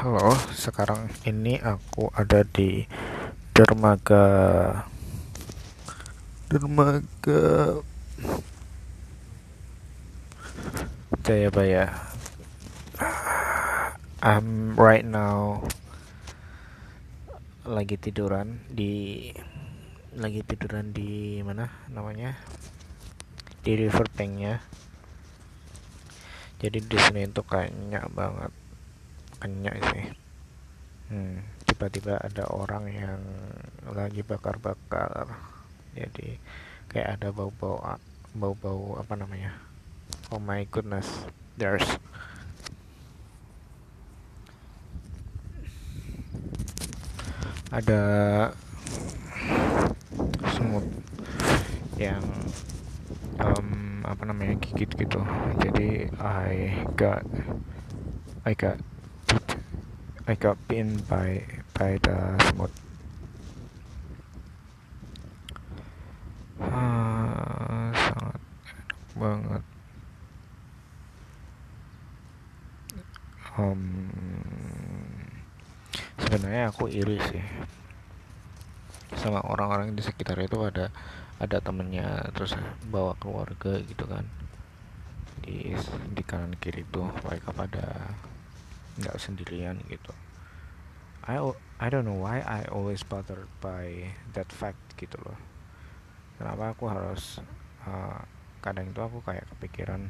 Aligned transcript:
Halo, 0.00 0.32
sekarang 0.56 1.12
ini 1.28 1.60
aku 1.60 2.08
ada 2.16 2.40
di 2.40 2.88
dermaga. 3.52 4.24
Dermaga. 6.48 7.84
Jayabaya. 11.20 11.92
I'm 14.24 14.72
right 14.80 15.04
now. 15.04 15.68
Lagi 17.68 18.00
tiduran 18.00 18.64
di 18.72 19.28
lagi 20.16 20.40
tiduran 20.48 20.96
di 20.96 21.44
mana 21.44 21.68
namanya? 21.92 22.40
Di 23.60 23.76
riverbanknya 23.76 24.64
jadi 26.60 26.76
di 26.76 26.96
sini 27.00 27.24
itu 27.24 27.40
kayaknya 27.40 28.04
banget 28.12 28.52
kenyang 29.40 29.80
sih. 29.90 30.06
Hmm, 31.10 31.42
tiba-tiba 31.66 32.20
ada 32.22 32.46
orang 32.52 32.84
yang 32.92 33.20
lagi 33.90 34.22
bakar-bakar. 34.22 35.26
Jadi 35.96 36.38
kayak 36.86 37.18
ada 37.18 37.34
bau-bau 37.34 37.82
bau-bau 38.36 39.00
apa 39.00 39.18
namanya? 39.18 39.50
Oh 40.30 40.38
my 40.38 40.62
goodness 40.70 41.26
there's 41.58 41.82
ada 47.70 48.02
semut 50.54 50.86
yang 51.98 52.22
um, 53.38 54.02
apa 54.02 54.22
namanya 54.26 54.58
gigit 54.58 54.90
gitu. 54.94 55.22
Jadi 55.62 56.10
I 56.18 56.82
got 56.94 57.22
I 58.46 58.54
got 58.54 58.78
I 60.28 60.34
got 60.36 60.60
bitten 60.68 61.00
by 61.08 61.40
by 61.72 61.96
the 62.04 62.36
semut. 62.44 62.72
Ah, 66.60 67.88
sangat 67.96 68.40
banget. 69.16 69.62
Um, 73.56 73.82
sebenarnya 76.20 76.68
aku 76.68 76.86
iri 76.92 77.16
sih 77.32 77.44
sama 79.16 79.44
orang-orang 79.44 79.92
di 79.92 80.00
sekitar 80.00 80.38
itu 80.40 80.56
ada 80.64 80.88
ada 81.40 81.58
temennya 81.60 82.28
terus 82.36 82.56
bawa 82.88 83.16
keluarga 83.16 83.80
gitu 83.84 84.04
kan 84.06 84.24
di 85.44 85.72
di 86.14 86.22
kanan 86.24 86.54
kiri 86.60 86.84
tuh 86.88 87.08
mereka 87.26 87.52
pada 87.52 88.16
nggak 88.98 89.20
sendirian 89.20 89.78
gitu. 89.86 90.10
I 91.22 91.36
I 91.78 91.86
don't 91.92 92.08
know 92.08 92.18
why 92.18 92.42
I 92.42 92.66
always 92.72 93.04
bothered 93.06 93.46
by 93.62 94.16
that 94.34 94.50
fact 94.50 94.96
gitu 94.98 95.20
loh. 95.22 95.38
Kenapa 96.40 96.72
aku 96.72 96.88
harus 96.88 97.38
uh, 97.84 98.24
kadang 98.64 98.90
itu 98.90 99.00
aku 99.00 99.20
kayak 99.22 99.46
kepikiran 99.56 100.08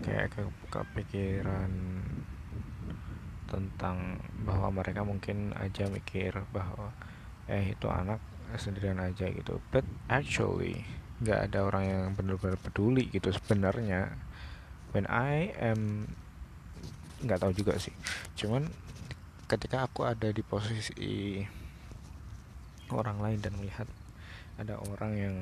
kayak 0.00 0.32
ke, 0.32 0.42
kepikiran 0.72 1.70
tentang 3.50 4.22
bahwa 4.46 4.70
mereka 4.70 5.02
mungkin 5.02 5.50
aja 5.58 5.90
mikir 5.90 6.32
bahwa 6.54 6.94
eh 7.50 7.74
itu 7.74 7.90
anak 7.90 8.22
sendirian 8.56 9.02
aja 9.02 9.26
gitu. 9.26 9.58
But 9.74 9.82
actually 10.06 10.86
nggak 11.20 11.52
ada 11.52 11.68
orang 11.68 11.84
yang 11.84 12.02
benar-benar 12.16 12.56
peduli 12.56 13.12
gitu 13.12 13.28
sebenarnya 13.28 14.16
when 14.90 15.06
I 15.06 15.54
am 15.58 16.10
nggak 17.20 17.40
tahu 17.40 17.52
juga 17.52 17.76
sih. 17.76 17.92
Cuman 18.34 18.66
ketika 19.50 19.84
aku 19.84 20.06
ada 20.06 20.30
di 20.30 20.40
posisi 20.40 21.42
orang 22.90 23.18
lain 23.22 23.38
dan 23.42 23.52
melihat 23.58 23.86
ada 24.58 24.78
orang 24.78 25.12
yang 25.14 25.36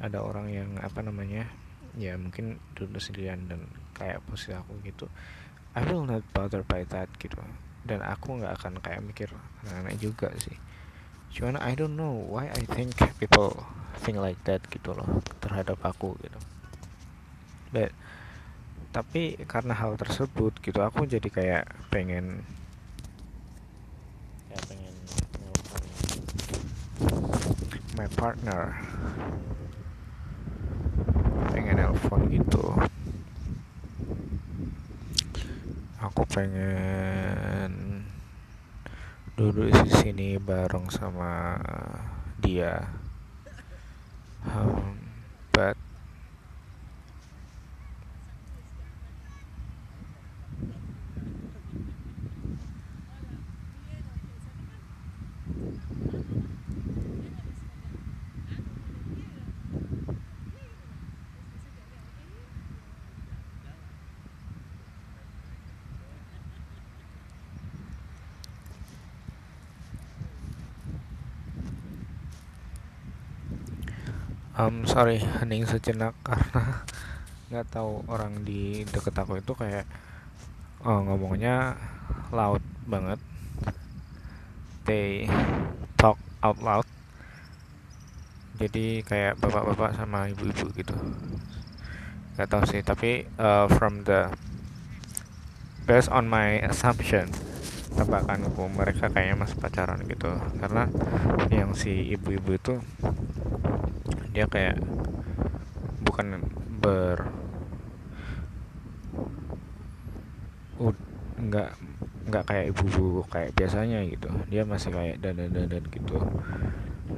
ada 0.00 0.24
orang 0.24 0.48
yang 0.48 0.70
apa 0.80 1.04
namanya 1.04 1.44
ya 1.98 2.16
mungkin 2.16 2.56
duduk 2.72 3.02
sendirian 3.02 3.44
dan 3.50 3.68
kayak 3.92 4.24
posisi 4.24 4.56
aku 4.56 4.78
gitu 4.86 5.10
I 5.76 5.84
will 5.86 6.08
not 6.08 6.26
bother 6.34 6.66
by 6.66 6.82
that 6.90 7.06
gitu. 7.22 7.38
Dan 7.86 8.02
aku 8.02 8.42
nggak 8.42 8.58
akan 8.60 8.82
kayak 8.82 9.00
mikir 9.06 9.30
aneh-aneh 9.64 9.96
juga 9.96 10.34
sih. 10.36 10.58
Cuman 11.30 11.62
I 11.62 11.78
don't 11.78 11.94
know 11.94 12.10
why 12.10 12.50
I 12.50 12.66
think 12.74 12.98
people 13.22 13.54
think 14.02 14.18
like 14.18 14.42
that 14.50 14.66
gitu 14.66 14.90
loh 14.96 15.22
terhadap 15.38 15.78
aku 15.84 16.18
gitu 16.18 16.40
but 17.70 17.94
tapi 18.90 19.38
karena 19.46 19.74
hal 19.74 19.94
tersebut 19.94 20.58
gitu 20.58 20.82
aku 20.82 21.06
jadi 21.06 21.28
kayak 21.30 21.64
pengen 21.94 22.42
kayak 24.50 24.64
pengen 24.66 24.94
my 28.00 28.08
partner. 28.16 28.80
Pengen 31.52 31.76
nelfon 31.76 32.32
gitu. 32.32 32.64
Aku 36.00 36.24
pengen 36.32 38.00
duduk 39.36 39.68
di 39.68 39.90
sini 39.92 40.28
bareng 40.40 40.88
sama 40.88 41.60
dia. 42.40 42.88
Um, 44.48 44.96
but 45.52 45.76
um, 74.60 74.84
sorry 74.84 75.24
hening 75.40 75.64
sejenak 75.64 76.12
karena 76.26 76.84
nggak 77.50 77.66
tahu 77.72 78.04
orang 78.06 78.44
di 78.46 78.84
deket 78.86 79.16
aku 79.16 79.40
itu 79.40 79.52
kayak 79.56 79.88
oh, 80.84 81.00
ngomongnya 81.02 81.76
loud 82.30 82.62
banget. 82.84 83.20
They 84.84 85.26
talk 85.96 86.20
out 86.44 86.60
loud. 86.60 86.86
Jadi 88.60 89.00
kayak 89.02 89.40
bapak-bapak 89.40 89.96
sama 89.96 90.28
ibu-ibu 90.28 90.68
gitu. 90.76 90.94
Nggak 92.36 92.48
tahu 92.48 92.62
sih 92.68 92.80
tapi 92.84 93.24
uh, 93.40 93.66
from 93.72 94.04
the 94.04 94.28
based 95.88 96.12
on 96.12 96.28
my 96.28 96.60
assumption 96.68 97.32
tebakanku 97.90 98.70
mereka 98.70 99.10
kayaknya 99.10 99.36
masih 99.42 99.58
pacaran 99.58 100.06
gitu. 100.06 100.30
Karena 100.60 100.86
yang 101.50 101.74
si 101.74 102.14
ibu-ibu 102.14 102.54
itu 102.54 102.74
dia 104.30 104.46
kayak 104.46 104.78
bukan 106.06 106.42
ber 106.80 107.28
nggak 111.40 111.72
nggak 112.28 112.44
kayak 112.44 112.64
ibu-ibu 112.70 113.24
kayak 113.32 113.50
biasanya 113.56 114.04
gitu. 114.06 114.28
Dia 114.52 114.62
masih 114.68 114.92
kayak 114.92 115.16
dan 115.24 115.40
dan 115.40 115.50
dan 115.50 115.84
gitu. 115.88 116.20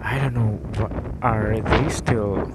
I 0.00 0.16
don't 0.22 0.32
know 0.32 0.56
what 0.78 0.94
are 1.20 1.58
they 1.58 1.86
still 1.90 2.46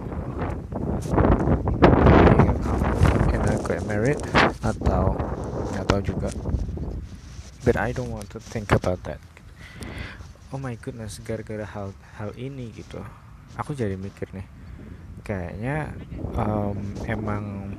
can 3.29 3.41
I 3.45 3.55
get 3.61 3.83
married? 3.85 4.19
Atau 4.63 5.19
nggak 5.75 5.85
tahu 5.85 6.01
juga 6.01 6.29
but 7.67 7.75
I 7.75 7.91
don't 7.91 8.09
want 8.09 8.31
to 8.31 8.39
think 8.39 8.71
about 8.71 9.03
that. 9.03 9.19
Oh 10.55 10.59
my 10.59 10.79
goodness 10.79 11.19
gara-gara 11.19 11.67
hal 11.67 11.91
hal 12.15 12.31
ini 12.39 12.71
gitu. 12.71 13.03
Aku 13.59 13.75
jadi 13.75 13.99
mikir 13.99 14.31
nih 14.31 14.56
kayaknya 15.27 15.91
um, 16.39 16.79
emang 17.03 17.75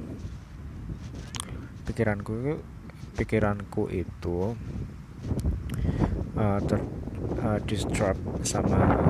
pikiranku 1.88 2.60
pikiranku 3.16 3.88
itu 3.88 4.52
uh, 6.36 6.60
ter 6.68 6.76
uh, 7.40 7.56
distract 7.64 8.20
sama 8.44 9.00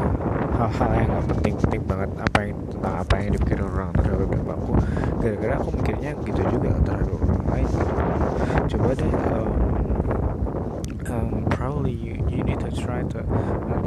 hal-hal 0.54 0.90
yang 0.94 1.10
gak 1.18 1.26
penting-penting 1.34 1.82
banget. 1.82 2.10
Apa 2.14 2.38
yang 2.46 2.58
tentang 2.70 2.94
apa 3.02 3.14
yang 3.18 3.30
dipikir 3.34 3.58
orang 3.58 3.90
terhadap 3.98 4.28
bapakku 4.30 4.72
gara-gara 5.18 5.54
aku 5.58 5.70
mikirnya 5.74 6.10
gitu 6.22 6.40
juga 6.46 6.70
terhadap 6.86 7.18
orang 7.18 7.46
lain. 7.50 7.68
Coba 8.70 8.90
deh 8.94 9.14
um, 9.34 9.50
um, 11.10 11.30
probably 11.50 11.90
you, 11.90 12.14
you 12.30 12.46
need 12.46 12.62
to 12.62 12.70
try 12.70 13.02
to 13.02 13.18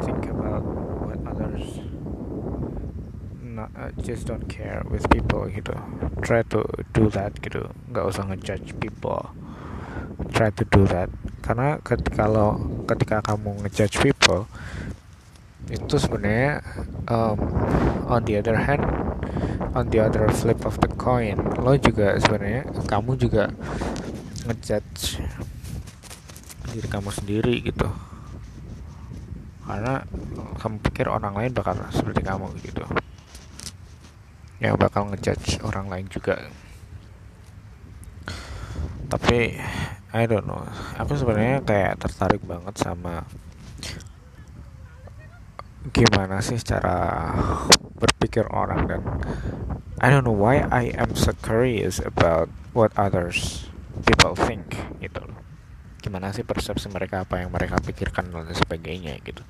think 0.03 0.27
about 0.27 0.68
what 1.07 1.19
others 1.24 1.90
just 4.05 4.29
don't 4.29 4.45
care 4.45 4.85
with 4.85 5.09
people 5.09 5.49
gitu. 5.49 5.73
Try 6.21 6.45
to 6.53 6.61
do 6.93 7.09
that 7.09 7.33
gitu. 7.41 7.65
Nggak 7.89 8.05
usah 8.05 8.23
ngejudge 8.29 8.77
people. 8.77 9.33
Try 10.29 10.53
to 10.53 10.63
do 10.69 10.85
that. 10.93 11.09
Karena 11.41 11.81
ketika 11.81 12.29
lo 12.29 12.61
ketika 12.85 13.25
kamu 13.25 13.65
ngejudge 13.65 13.97
people 14.05 14.45
itu 15.71 15.95
sebenarnya 15.95 16.61
um, 17.07 17.37
on 18.11 18.21
the 18.27 18.35
other 18.35 18.57
hand 18.59 18.83
on 19.71 19.87
the 19.93 20.01
other 20.03 20.27
flip 20.33 20.67
of 20.67 20.75
the 20.83 20.89
coin 20.99 21.37
lo 21.63 21.77
juga 21.79 22.17
sebenarnya 22.19 22.67
kamu 22.91 23.15
juga 23.15 23.53
ngejudge 24.49 25.21
diri 26.71 26.87
kamu 26.87 27.09
sendiri 27.09 27.55
gitu. 27.65 27.89
Karena 29.65 30.03
kamu 30.59 30.83
pikir 30.83 31.07
orang 31.07 31.33
lain 31.33 31.51
bakal 31.55 31.79
seperti 31.95 32.21
kamu 32.21 32.51
gitu 32.61 32.83
yang 34.61 34.77
bakal 34.77 35.09
ngejudge 35.09 35.57
orang 35.65 35.89
lain 35.89 36.05
juga. 36.07 36.37
Tapi 39.09 39.57
I 40.13 40.23
don't 40.29 40.45
know. 40.45 40.61
Aku 41.01 41.17
sebenarnya 41.17 41.65
kayak 41.65 41.99
tertarik 41.99 42.45
banget 42.45 42.77
sama 42.77 43.25
gimana 45.89 46.45
sih 46.45 46.61
cara 46.61 47.33
berpikir 47.97 48.45
orang 48.53 48.85
dan 48.85 49.01
I 49.97 50.13
don't 50.13 50.21
know 50.21 50.37
why 50.37 50.61
I 50.69 50.93
am 50.93 51.17
so 51.17 51.33
curious 51.33 51.97
about 51.97 52.53
what 52.77 52.93
others 52.93 53.65
people 54.05 54.37
think 54.37 54.77
gitu 55.01 55.25
gimana 56.01 56.33
sih 56.33 56.41
persepsi 56.41 56.89
mereka 56.89 57.25
apa 57.25 57.45
yang 57.45 57.53
mereka 57.53 57.77
pikirkan 57.77 58.33
dan 58.33 58.49
sebagainya 58.57 59.21
gitu. 59.21 59.45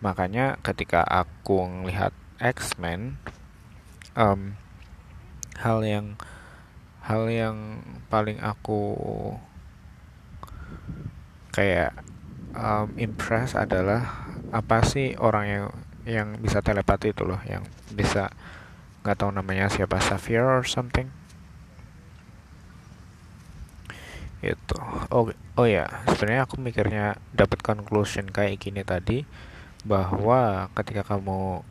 Makanya 0.00 0.54
ketika 0.62 1.02
aku 1.02 1.66
melihat 1.66 2.14
X-Men 2.38 3.18
um, 4.16 4.56
hal 5.60 5.84
yang 5.84 6.16
hal 7.04 7.28
yang 7.30 7.84
paling 8.10 8.42
aku 8.42 8.98
kayak 11.54 11.94
um, 12.56 12.90
impress 12.98 13.54
adalah 13.54 14.34
apa 14.50 14.82
sih 14.82 15.14
orang 15.20 15.46
yang 15.46 15.66
yang 16.06 16.28
bisa 16.40 16.62
telepati 16.64 17.12
itu 17.12 17.22
loh 17.22 17.38
yang 17.46 17.62
bisa 17.92 18.32
nggak 19.04 19.22
tahu 19.22 19.30
namanya 19.30 19.70
siapa 19.70 20.02
Xavier 20.02 20.42
or 20.42 20.66
something? 20.66 21.12
Itu 24.42 24.78
oh 25.14 25.30
oh 25.30 25.66
ya 25.66 25.86
sebenarnya 26.10 26.42
aku 26.46 26.58
mikirnya 26.58 27.20
dapat 27.30 27.62
conclusion 27.62 28.26
kayak 28.26 28.58
gini 28.58 28.82
tadi 28.82 29.22
bahwa 29.86 30.66
ketika 30.74 31.06
kamu 31.06 31.62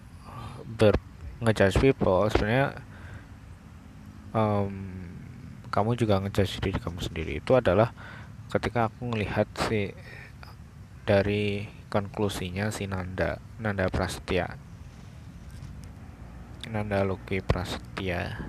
ber 0.65 0.95
ngejudge 1.43 1.77
people 1.81 2.27
sebenarnya 2.31 2.79
um, 4.31 4.71
kamu 5.71 5.99
juga 5.99 6.23
ngejudge 6.23 6.63
diri 6.63 6.79
kamu 6.79 6.99
sendiri. 7.03 7.31
Itu 7.43 7.59
adalah 7.59 7.91
ketika 8.51 8.87
aku 8.87 9.11
melihat 9.11 9.49
si 9.67 9.91
dari 11.05 11.67
konklusinya 11.91 12.73
si 12.73 12.89
Nanda 12.89 13.37
Nanda 13.61 13.91
Prasetya 13.93 14.57
Nanda 16.71 17.05
Luki 17.05 17.45
Prasetya 17.45 18.41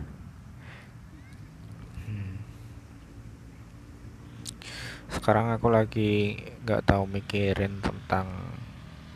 sekarang 5.17 5.49
aku 5.55 5.73
lagi 5.73 6.39
nggak 6.63 6.87
tahu 6.87 7.09
mikirin 7.09 7.81
tentang 7.81 8.29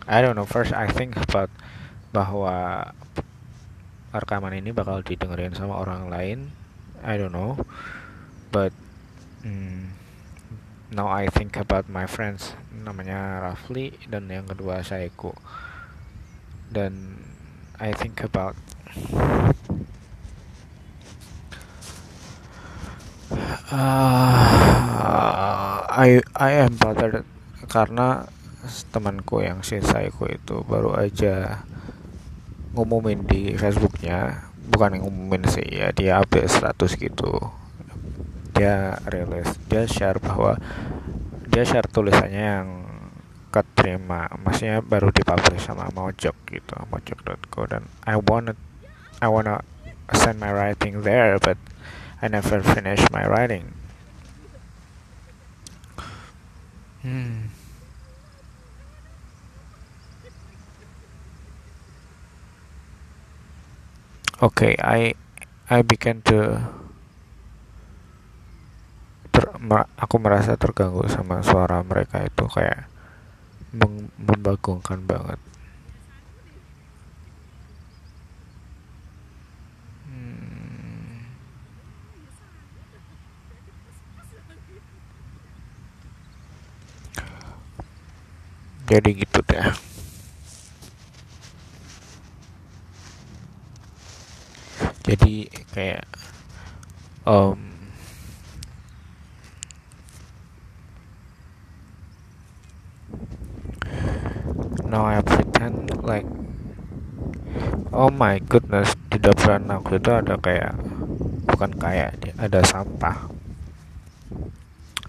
I 0.08 0.24
don't 0.24 0.34
know 0.34 0.48
first 0.48 0.72
I 0.72 0.88
think 0.88 1.14
about 1.14 1.52
bahwa 2.10 2.90
rekaman 4.10 4.58
ini 4.58 4.74
bakal 4.74 5.06
didengerin 5.06 5.54
sama 5.54 5.78
orang 5.78 6.10
lain. 6.10 6.38
I 7.00 7.16
don't 7.16 7.32
know. 7.32 7.62
But 8.50 8.74
hmm, 9.46 9.94
now 10.90 11.06
I 11.06 11.30
think 11.30 11.54
about 11.54 11.86
my 11.86 12.10
friends. 12.10 12.58
Namanya 12.74 13.46
Rafli 13.46 13.94
dan 14.10 14.26
yang 14.26 14.50
kedua 14.50 14.82
Saiku. 14.82 15.32
Dan 16.70 17.22
I 17.78 17.94
think 17.94 18.22
about 18.22 18.58
uh, 23.70 25.86
I 25.90 26.22
I 26.34 26.50
am 26.66 26.74
bothered 26.78 27.22
karena 27.70 28.26
temanku 28.90 29.40
yang 29.40 29.64
si 29.64 29.80
Saiko 29.80 30.28
itu 30.28 30.62
baru 30.66 30.98
aja 30.98 31.64
ngumumin 32.74 33.26
di 33.26 33.54
Facebooknya 33.58 34.46
bukan 34.70 35.02
ngumumin 35.02 35.46
sih 35.50 35.66
ya 35.66 35.90
dia 35.90 36.22
update 36.22 36.50
status 36.50 36.94
gitu 36.94 37.38
dia 38.54 38.98
rilis 39.10 39.50
dia 39.66 39.86
share 39.90 40.22
bahwa 40.22 40.58
dia 41.50 41.66
share 41.66 41.90
tulisannya 41.90 42.44
yang 42.62 42.68
keterima 43.50 44.30
maksudnya 44.38 44.78
baru 44.78 45.10
dipublish 45.10 45.66
sama 45.66 45.90
Mojok 45.90 46.36
gitu 46.46 46.76
mojok.co 46.94 47.66
dan 47.66 47.82
I 48.06 48.14
wanna 48.14 48.54
I 49.18 49.26
wanna 49.26 49.66
send 50.14 50.38
my 50.38 50.54
writing 50.54 51.02
there 51.02 51.38
but 51.42 51.58
I 52.22 52.28
never 52.28 52.60
finish 52.62 53.00
my 53.10 53.24
writing. 53.24 53.72
Hmm. 57.00 57.48
Okay, 64.40 64.72
I 64.80 65.12
I 65.68 65.84
began 65.84 66.24
to 66.24 66.64
ter, 69.28 69.44
aku 70.00 70.16
merasa 70.16 70.56
terganggu 70.56 71.04
sama 71.12 71.44
suara 71.44 71.84
mereka 71.84 72.24
itu 72.24 72.48
kayak 72.48 72.88
membagongkan 74.16 75.04
banget. 75.04 75.36
jadi 88.90 89.10
gitu 89.22 89.38
deh 89.46 89.89
jadi 95.10 95.50
kayak 95.74 96.06
um, 97.26 97.58
now 104.86 105.02
I 105.02 105.18
pretend 105.26 105.90
like 106.06 106.30
oh 107.90 108.06
my 108.06 108.38
goodness 108.38 108.94
di 109.10 109.18
dapur 109.18 109.58
aku 109.58 109.98
itu 109.98 110.10
ada 110.14 110.38
kayak 110.38 110.78
bukan 111.50 111.74
kayak 111.74 112.14
ada 112.38 112.62
sampah. 112.62 113.26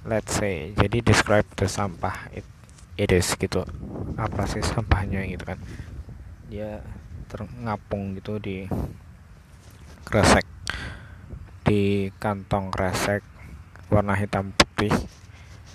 Let's 0.01 0.33
say 0.33 0.73
jadi 0.73 1.05
describe 1.05 1.45
the 1.61 1.69
sampah 1.69 2.33
itu 2.33 2.49
it 2.97 3.13
is 3.13 3.37
gitu. 3.37 3.69
Apa 4.17 4.49
sih 4.49 4.65
sampahnya 4.65 5.21
gitu 5.29 5.45
kan? 5.45 5.61
Dia 6.49 6.81
terngapung 7.29 8.17
gitu 8.17 8.41
di 8.41 8.65
kresek. 10.05 10.45
Di 11.65 12.09
kantong 12.17 12.73
kresek 12.73 13.23
warna 13.93 14.17
hitam 14.17 14.53
putih. 14.53 14.93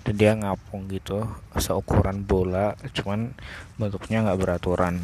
Dan 0.07 0.15
dia 0.15 0.33
ngapung 0.39 0.87
gitu 0.87 1.27
seukuran 1.59 2.23
bola 2.23 2.79
cuman 2.95 3.35
bentuknya 3.75 4.23
nggak 4.23 4.39
beraturan. 4.39 5.03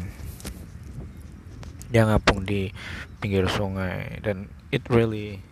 Dia 1.91 2.07
ngapung 2.07 2.47
di 2.47 2.71
pinggir 3.19 3.47
sungai 3.51 4.23
dan 4.23 4.47
it 4.71 4.87
really 4.87 5.43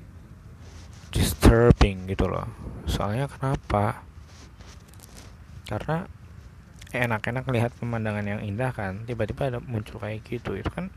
disturbing 1.12 2.08
gitu 2.08 2.32
loh. 2.32 2.48
Soalnya 2.88 3.28
kenapa? 3.28 4.08
Karena 5.68 6.08
enak-enak 6.92 7.48
lihat 7.48 7.72
pemandangan 7.80 8.28
yang 8.28 8.42
indah 8.44 8.76
kan 8.76 9.08
tiba-tiba 9.08 9.48
ada 9.48 9.60
muncul 9.64 10.00
kayak 10.04 10.28
gitu 10.28 10.60
itu 10.60 10.68
kan 10.68 10.92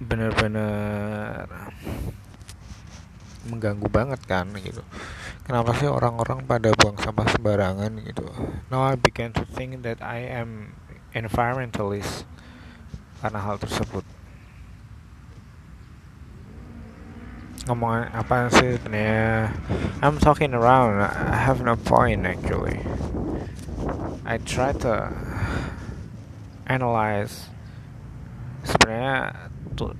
bener-bener 0.00 1.44
mengganggu 3.48 3.88
banget 3.92 4.20
kan 4.24 4.48
gitu. 4.56 4.80
Kenapa 5.44 5.76
sih 5.76 5.88
orang-orang 5.88 6.44
pada 6.44 6.72
buang 6.76 6.96
sampah 7.00 7.26
sembarangan 7.28 8.00
gitu? 8.04 8.24
Now 8.72 8.86
I 8.86 8.96
began 8.96 9.36
to 9.36 9.44
think 9.44 9.84
that 9.84 10.00
I 10.00 10.24
am 10.24 10.76
environmentalist 11.12 12.24
karena 13.20 13.40
hal 13.42 13.60
tersebut. 13.60 14.06
Ngomong 17.68 18.08
apa 18.16 18.48
sih 18.56 18.80
sebenarnya? 18.80 19.52
I'm 20.00 20.16
talking 20.16 20.56
around. 20.56 21.02
I 21.04 21.36
have 21.36 21.60
no 21.60 21.76
point 21.76 22.24
actually. 22.24 22.80
I 24.24 24.38
try 24.38 24.72
to 24.86 25.12
analyze 26.70 27.50
sebenarnya 28.62 29.49
tuh 29.76 29.96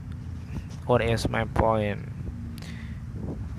what 0.87 1.00
is 1.00 1.29
my 1.31 1.45
point? 1.45 2.02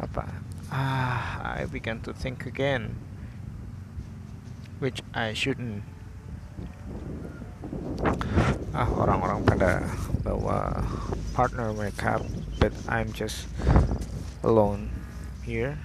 Apa? 0.01 0.27
Ah 0.71 1.55
I 1.59 1.67
began 1.67 1.99
to 2.03 2.11
think 2.11 2.45
again 2.45 2.95
which 4.81 5.03
I 5.13 5.31
shouldn't. 5.37 5.85
Ah 8.73 8.87
orang-orang 8.87 9.45
pada 9.45 9.85
bawa 10.25 10.83
partner 11.37 11.71
mereka 11.75 12.19
but 12.57 12.73
I'm 12.89 13.13
just 13.13 13.47
alone 14.43 14.89
here. 15.43 15.77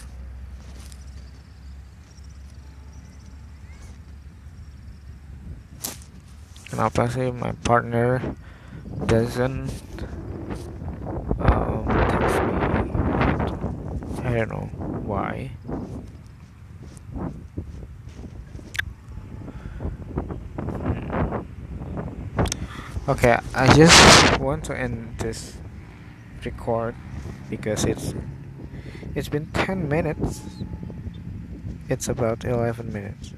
Kenapa 6.66 7.08
sih 7.08 7.30
my 7.32 7.56
partner 7.64 8.36
doesn't 9.06 9.85
don't 14.36 14.50
know 14.50 14.68
why 15.04 15.50
hmm. 20.56 21.40
okay 23.08 23.38
I 23.54 23.74
just 23.74 24.38
want 24.40 24.64
to 24.64 24.78
end 24.78 25.18
this 25.18 25.56
record 26.44 26.94
because 27.50 27.84
it's 27.84 28.14
it's 29.14 29.30
been 29.30 29.46
10 29.46 29.88
minutes. 29.88 30.42
It's 31.88 32.06
about 32.06 32.44
11 32.44 32.92
minutes 32.92 33.32